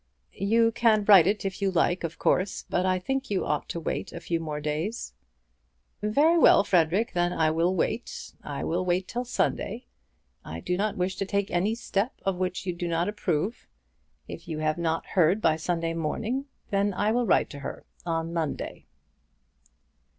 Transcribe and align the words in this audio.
"You 0.33 0.71
can 0.71 1.05
write 1.05 1.27
if 1.27 1.61
you 1.61 1.69
like 1.69 1.99
it, 1.99 2.03
of 2.07 2.17
course; 2.17 2.65
but 2.67 2.87
I 2.87 2.97
think 2.97 3.29
you 3.29 3.45
ought 3.45 3.69
to 3.69 3.79
wait 3.79 4.11
a 4.11 4.19
few 4.19 4.39
more 4.39 4.59
days." 4.59 5.13
"Very 6.01 6.39
well, 6.39 6.63
Frederic; 6.63 7.13
then 7.13 7.31
I 7.31 7.51
will 7.51 7.75
wait. 7.75 8.33
I 8.41 8.63
will 8.63 8.83
wait 8.83 9.07
till 9.07 9.25
Sunday. 9.25 9.85
I 10.43 10.59
do 10.59 10.75
not 10.75 10.97
wish 10.97 11.17
to 11.17 11.25
take 11.27 11.51
any 11.51 11.75
step 11.75 12.19
of 12.25 12.37
which 12.39 12.65
you 12.65 12.73
do 12.73 12.87
not 12.87 13.09
approve. 13.09 13.67
If 14.27 14.47
you 14.47 14.57
have 14.57 14.79
not 14.79 15.05
heard 15.05 15.39
by 15.39 15.55
Sunday 15.55 15.93
morning, 15.93 16.45
then 16.71 16.95
I 16.95 17.11
will 17.11 17.27
write 17.27 17.51
to 17.51 17.59
her 17.59 17.85
on 18.03 18.33
Monday." 18.33 18.87